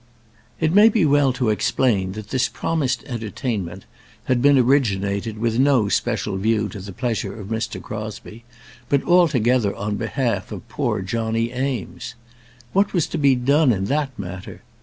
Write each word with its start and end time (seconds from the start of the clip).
It 0.59 0.73
may 0.73 0.89
be 0.89 1.05
well 1.05 1.31
to 1.33 1.49
explain 1.51 2.13
that 2.13 2.29
this 2.29 2.49
promised 2.49 3.03
entertainment 3.05 3.85
had 4.23 4.41
been 4.41 4.57
originated 4.57 5.37
with 5.37 5.59
no 5.59 5.89
special 5.89 6.37
view 6.37 6.69
to 6.69 6.79
the 6.79 6.91
pleasure 6.91 7.39
of 7.39 7.49
Mr. 7.49 7.79
Crosbie, 7.79 8.43
but 8.89 9.03
altogether 9.03 9.75
on 9.75 9.97
behalf 9.97 10.51
of 10.51 10.67
poor 10.69 11.03
Johnny 11.03 11.53
Eames. 11.55 12.15
What 12.73 12.93
was 12.93 13.05
to 13.09 13.19
be 13.19 13.35
done 13.35 13.71
in 13.71 13.85
that 13.93 14.17
matter? 14.17 14.63